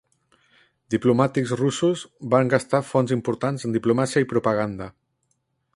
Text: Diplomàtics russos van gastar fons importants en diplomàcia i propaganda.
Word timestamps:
Diplomàtics 0.93 1.51
russos 1.59 2.05
van 2.33 2.49
gastar 2.55 2.83
fons 2.93 3.15
importants 3.17 3.67
en 3.69 3.79
diplomàcia 3.79 4.25
i 4.25 4.31
propaganda. 4.33 4.89